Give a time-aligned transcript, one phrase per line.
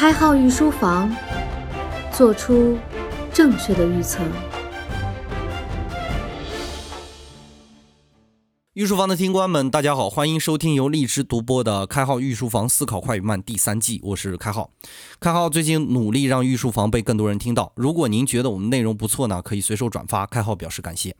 [0.00, 1.14] 开号御书房，
[2.10, 2.78] 做出
[3.34, 4.22] 正确的预测。
[8.74, 14.70] 御书房的听官们，大家好，欢迎收听由荔枝独播的《开号御书房思考快与慢》第三季，我是开号。
[15.18, 21.16] 开号最近努力让御书房被更多人听到，如果您觉得我们内容不错呢，可以随手转发，开号表示感谢。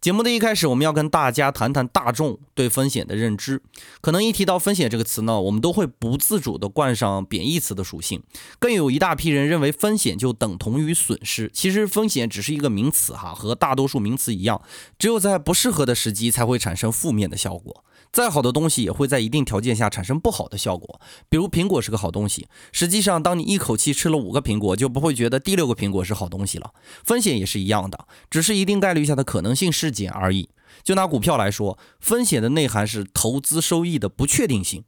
[0.00, 3.60] 节目的一开始，我们要跟大家谈谈大众对风险的认知。
[4.00, 8.22] 可能一提到风险这个词呢，我们都会不自主地冠上贬义词的属性，
[8.58, 11.50] 更有一大批人认为风险就等同于损失。
[11.52, 14.62] 其实风险只是一个名词哈，和大多数名词一样，
[14.98, 16.85] 只有在不适合的时机才会产生。
[16.90, 21.00] 负面的效果，再好的东西也会在一定条件下产生不好的效果。
[21.28, 26.72] 比如苹果是个好东西，实际上当你一口气吃了五个苹果，就不会觉得第六个苹果是好东西了。
[27.04, 30.48] 风险也是一样的，只是一定概率下的可能性事件而已。
[30.82, 34.84] 就拿股票来说，风险的内涵是投资收益的不确定性，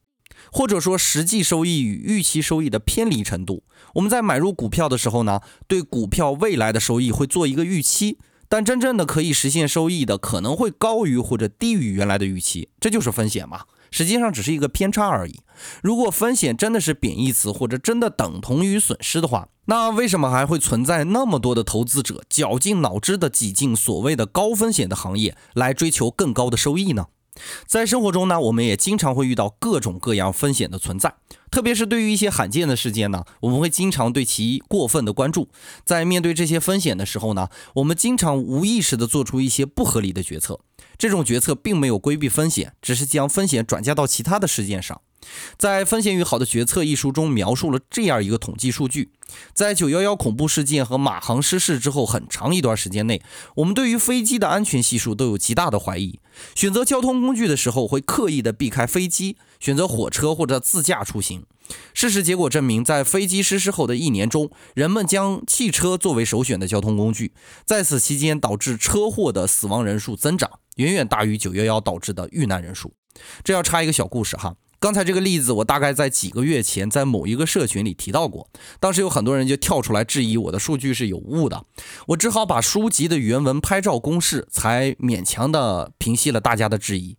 [0.52, 3.64] 或者说实际收益与预期收益的偏离程度。
[3.94, 8.18] 我们在买入股票的时候呢，对股票未来的收益会做一个预期。
[8.48, 13.62] 但真正的可以实现收益的可能会高于或者低于原来的预期，这就是风险嘛？
[13.90, 15.40] 实际上只是一个偏差而已。
[15.82, 27.06] 如果风险真的是贬义词，或者真的等同于损失的话，那为什么还会存在那么多的投资者绞尽脑汁的挤进所谓的高风险的行业来追求更高的收益呢？
[27.66, 31.14] 在生活中呢，我们也经常会遇到各种各样风险的存在，
[31.50, 35.48] 特别是对于一些罕见的事件呢，我们会经常对其过分的关注。
[35.84, 40.60] 在面对这些风险的时候呢，我们经常无意识地做出一些不合理的决策。
[40.96, 45.00] 这种决策并没有规避风险，只是将风险转嫁到其他的事件上。
[45.56, 49.10] 在《风险与好的决策》一书中，描述了这样一个统计数据：
[49.52, 53.20] 在911恐怖事件和马航失事之后很长一段时间内，
[53.56, 56.20] 我们对于飞机的安全系数都有极大的怀疑。
[56.54, 61.44] 选择交通工具的时候，会刻意的避开飞机，选择火车或者自驾出行。
[61.92, 67.32] 事实结果证明，在飞机失事后的一年中，人们将汽车作为首选的交通工具，
[67.66, 72.94] 在此期间导致车祸的死亡人数增长，远远大于911导致的遇难人数。
[73.44, 74.54] 这要插一个小故事哈。
[74.80, 81.64] 刚才这个例子，我大概在几个月前在某一个社群里提到过，当时有很多人就跳出来质疑我的数据是有误的，
[82.08, 87.16] 我只好把书籍的原文拍照公示，才勉强的平息了大家的质疑。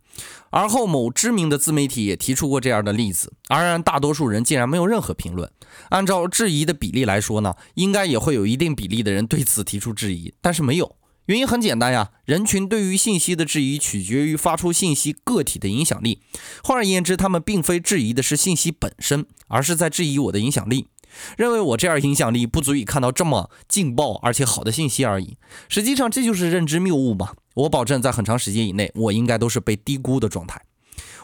[0.51, 5.51] 而后某知名的自媒体也提出过这样的例子，而大多数人竟然没有任何评论。
[5.89, 10.95] 按照质疑的比例来说呢，应该也会有一定比例的人对此提出质疑，但是没有。
[11.29, 16.23] 原因很简单呀，人群对于信息的质疑取决于发出信息个体的影响力。
[16.63, 20.87] 换而言之，他们并非质疑的是信息本身，而是在质疑我的影响力，
[21.37, 25.37] 认为我这样影响力不足以看到这么劲爆而且好的信息而已。
[25.67, 27.33] 实际上，这就是认知谬误嘛。
[27.53, 30.59] 我保证，在很长时间以内，我应该都是被低估的状态。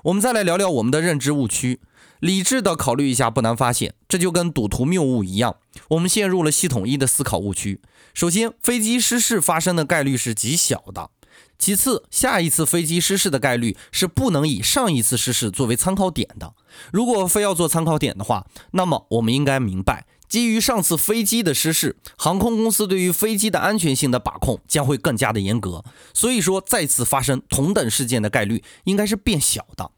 [0.03, 1.79] 我们再来聊聊我们的认知误区。
[2.25, 5.57] 理智的考虑一下，不难发现，这就跟赌徒谬误一样，
[5.89, 7.79] 我们陷入了系统一的思考误区。
[8.15, 11.11] 首先，飞机失事发生的概率是极小的；
[11.59, 16.55] 其次，下一次飞机失事的概率是不能以上一次失事作为参考点的。
[16.91, 25.85] 如果非要做参考点的话，那么我们应该明白，基于上次飞机的失事，航空公司对于飞机的安全性的把控将会更加的严格。
[26.11, 29.91] 所以说，再次发生同等事件的概率应该是变小的。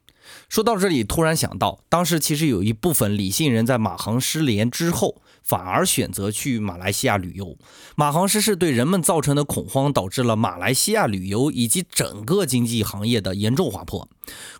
[0.48, 7.56] 说到这里，突然想到，当时其实有一部分理性人在马航失联之后，反而选择去马来西亚旅游。
[7.96, 14.08] 马航失事对人们造成的恐慌，导致了马来西亚旅游以及整个经济行业的严重滑坡。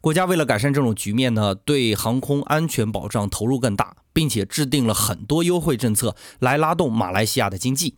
[0.01, 7.95] 国家为了改善这种局面呢，对航空安全保障投入更大，并且制定了很多优惠政策来拉动马来西亚的经济。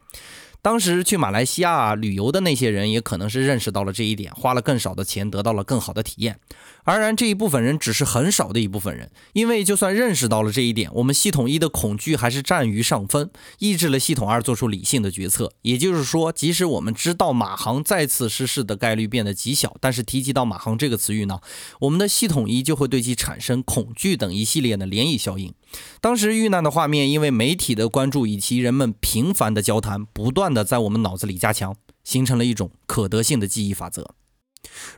[0.62, 6.38] 当时去马来西亚旅游的那些人，也可能是认识到了这一点，花了更少的钱，得到了更好的体验。
[6.84, 13.30] 当然，这一部分人只是很少的一部分人，因为就算认识到了这一点，我们系统一的恐惧还是占于上风，
[13.60, 15.52] 抑制了系统二做出理性的决策。
[15.62, 21.38] 也就是说，即使我们知道马航再次失事的概率变得极小，但是提及到马航这个词语呢，
[21.78, 25.54] 我们的系统一就会对其产生恐惧等一系列的涟漪效应。
[26.00, 34.15] 当时遇难的画面，因为媒体的关注以及人们频繁的交谈，不断的在我们脑子里加强，形成了一种可得性的记忆法则。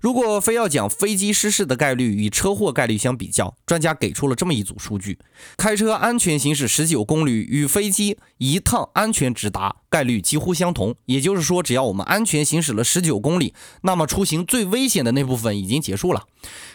[0.00, 5.18] 如果非要讲飞机失事的概率与车祸概率相比较，专家给出了这么一组数据：
[5.56, 10.96] 开车安全行驶十九公里与飞机一趟安全直达概率几乎相同。
[11.06, 16.24] 也就是说，只要我们安全行驶了十九公里，那么出行最危险的那部分已经结束了。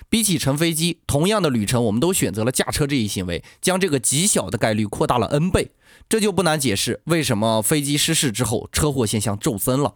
[0.09, 5.71] 比起乘飞机，同样的旅程，我们都选择了驾车这一行为，将这个极小的概率扩大了 n 倍。
[6.07, 9.95] 这就不难解释为什么飞机失事之后车祸现象骤增了。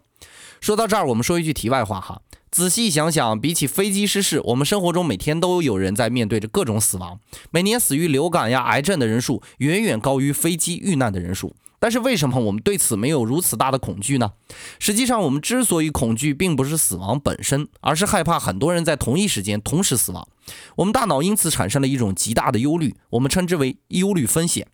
[0.60, 2.20] 说到这儿，我们说一句题外话哈。
[2.52, 7.18] 仔细想想，比起飞机失事，我们生活中每天都有人在面对着各种死亡，
[7.50, 11.56] 每年死于流感呀、癌症的人数远远高于飞机遇难的人数。
[11.78, 14.32] 但是为什么我们对此没有如此大的恐惧呢？
[14.78, 20.28] 实际上，我们之所以恐惧，并不是死亡本身，而是害怕很多人在同一时间同时死亡。
[20.76, 24.66] 我们大脑因此产生了一种极大的忧虑，我们称之为忧虑风险。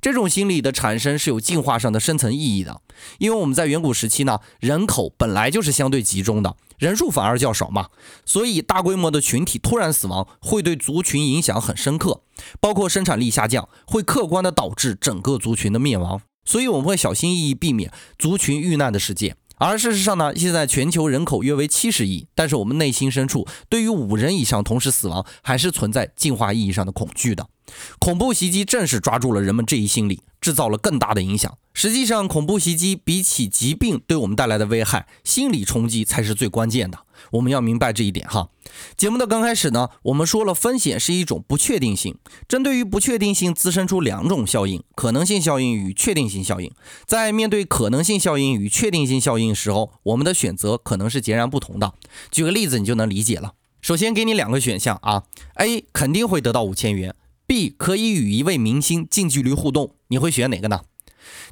[0.00, 2.80] 这种心理的产生是有进化上的深层意义的，
[3.18, 7.88] 因为我们在远古时期呢，人口本来就是相对集中的，人数反而较少嘛，
[8.24, 12.22] 所以大规模的群体突然死亡会对族群影响很深刻，
[12.60, 16.20] 包括生产力下降，会客观的导致整个族群的灭亡。
[16.44, 27.48] 所以我们会小心翼翼避免族群遇难的事件，而事实上呢，现在全球人口约为七十亿，但是我们内心深处对于五人以上同时死亡还是存在进化意义上的恐惧的。
[27.98, 31.56] 恐怖袭击正是抓住了人们这一心理，制造了更大的影响。
[31.74, 37.00] 实际上，恐怖袭击比起疾病对我们带来的危害，心理冲击才是最关键的。
[37.32, 38.48] 我们要明白这一点哈。
[38.96, 42.16] 节目的刚开始呢，我们说了风险是一种不确定性，
[42.48, 46.70] 针对于不确定性滋生出两种效应：可能性效应与确定性效应。
[47.04, 51.92] 在面对可能性效应与确定性效应时候，我们的选择可能是截然不同的。
[52.30, 53.52] 举个例子，你就能理解了。
[53.82, 55.24] 首先给你两个选项啊
[55.54, 57.14] ，A 肯定会得到五千元
[57.46, 60.82] ，B 可以与一位明星近距离互动，你会选哪个呢？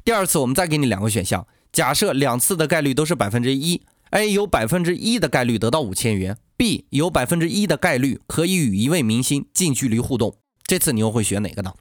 [0.03, 3.81] 第二次，我们再给你两个选项，假设两次的概率都是百分之一
[4.11, 11.73] ，A 有百分之一的概率得到五千元，B 有百分之一的概率可以与一位明星近距离互动，这次你又会选哪个呢？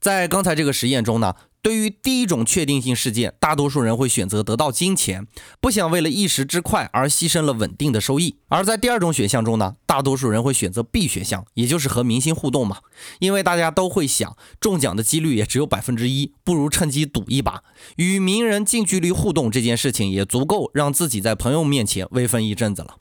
[0.00, 1.34] 在刚才这个实验中呢？
[1.64, 5.26] 对于第一种确定性事件，大多数人会选择得到金钱，
[5.62, 8.36] 不想为了一时之快而牺牲了稳定的收益。
[8.48, 12.80] 而在第二种选项中呢，大多数人会选择 B 选项，也就是和明星互动嘛，
[13.18, 17.62] 因为大家都会想中奖的几率也只有百分之一，不如趁机赌一把。
[17.96, 22.96] 与名人近距离互动这件事情也足够让自己在朋友面前威风一阵子了。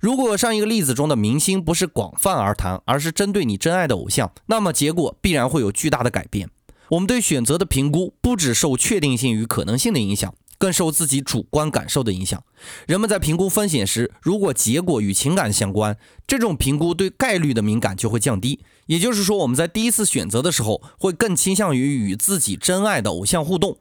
[0.00, 6.48] 如果上一个例子中的明星不是广泛而谈，而是针对你真爱的偶像，那么结果必然会有巨大的改变。
[6.90, 12.42] 我们对选择的评估不只受确定性与可能性的影响，更受自己主观感受的影响。
[12.86, 15.96] 人们在评估风险时，如果结果与情感相关，
[16.26, 18.60] 这种评估对概率的敏感就会降低。
[18.86, 23.78] 也就是说，我们在第一次选择的时候，会更倾向于与自己真爱的偶像互动。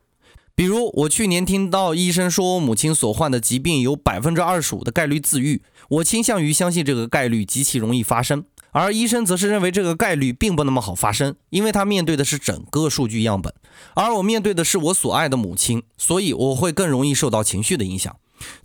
[0.55, 8.45] 比如，我去年听到医生说，我母亲所患的疾病有百分之二十五的概率自愈，我倾向于相信这个概率极其容易发生。
[8.77, 13.53] 而医生则是认为这个概率并不那么好发生，因为他面对的是整个数据样本，
[13.93, 18.13] 而我面对的是我所爱的母亲，所以我会更容易受到情绪的影响。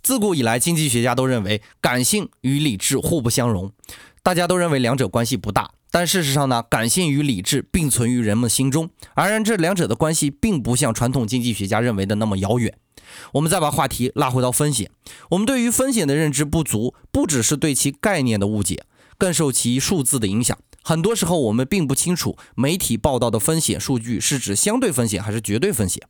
[0.03, 3.71] 自古以来，经济学家都认为感性与理智互不相容，
[4.21, 5.71] 大家都认为两者关系不大。
[5.89, 12.77] 但事实上呢，感性与理智并存于人们心中，而这两者的关系并不像传统经济学家认为的那么遥远。
[13.31, 14.91] 我们再把话题拉回到风险，
[15.29, 18.83] 我们对于风险的认知不足，不只是对其概念的误解。
[19.21, 26.01] 更受其数字的影响，很多时候我们并不清楚媒体报道的风险数据是指相对风险还是绝对风险。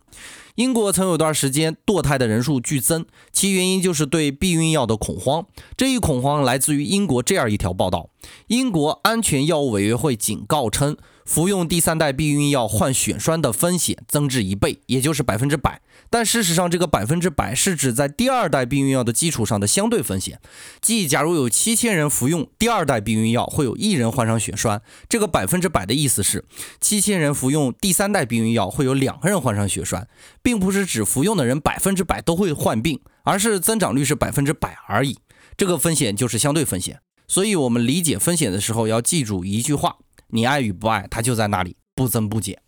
[0.55, 5.45] 英国曾有段时间堕胎的人数剧增，其原因就是对避孕药的恐慌。
[5.75, 8.11] 这一恐慌来自于英国这样一条报道：
[8.47, 10.95] 英国安全药物委员会警告称。
[11.31, 15.81] 服用第三代避孕药患血栓的风险增至一倍，也就是百分之百。
[16.09, 20.41] 但事实上，这个百分之百是指在第二代避孕药的基础上的相对风险。
[20.81, 24.81] 即假如有七千人服用第二代避孕药，会有一人患上血栓。
[25.07, 26.43] 这个百分之百的意思是，
[26.81, 30.09] 七千人服用第三代避孕药会有两个人患上血栓，
[30.43, 35.17] 并不是指服用的人百分之百都会患病，而是增长率是百分之百而已。
[35.55, 36.99] 这个风险就是相对风险。
[37.25, 39.95] 所以，我们理解风险的时候要记住一句话。
[40.31, 42.61] 你爱与不爱，它就在那里，不增不减。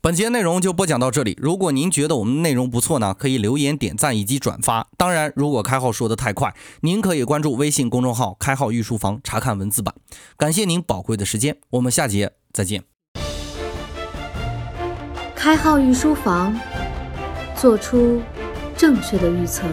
[0.00, 1.36] 本节内容就播讲到这里。
[1.40, 4.88] 如果您觉得我们内容不错呢，可以留言、点赞以及转发。
[4.96, 9.94] 当然，如果开号说的太快，您可以关注微信公众号“开号御书房”查看文字版。
[10.36, 12.82] 感谢您宝贵的时间，我们下节再见。
[15.36, 16.58] 开号御书房，
[17.54, 18.20] 做出
[18.76, 19.64] 正确的预测。